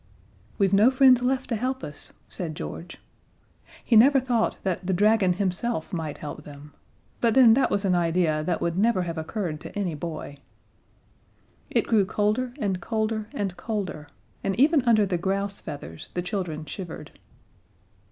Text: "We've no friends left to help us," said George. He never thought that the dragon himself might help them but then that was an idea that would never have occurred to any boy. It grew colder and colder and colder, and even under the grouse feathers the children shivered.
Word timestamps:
"We've 0.57 0.73
no 0.73 0.89
friends 0.89 1.21
left 1.21 1.47
to 1.49 1.55
help 1.55 1.83
us," 1.83 2.11
said 2.27 2.55
George. 2.55 2.97
He 3.85 3.95
never 3.95 4.19
thought 4.19 4.57
that 4.63 4.83
the 4.87 4.93
dragon 4.95 5.33
himself 5.33 5.93
might 5.93 6.17
help 6.17 6.43
them 6.43 6.73
but 7.19 7.35
then 7.35 7.53
that 7.53 7.69
was 7.69 7.85
an 7.85 7.93
idea 7.93 8.43
that 8.45 8.61
would 8.61 8.79
never 8.79 9.03
have 9.03 9.19
occurred 9.19 9.61
to 9.61 9.77
any 9.77 9.93
boy. 9.93 10.37
It 11.69 11.85
grew 11.85 12.05
colder 12.07 12.51
and 12.59 12.81
colder 12.81 13.27
and 13.31 13.55
colder, 13.57 14.07
and 14.43 14.59
even 14.59 14.81
under 14.85 15.05
the 15.05 15.19
grouse 15.19 15.61
feathers 15.61 16.09
the 16.15 16.23
children 16.23 16.65
shivered. 16.65 17.11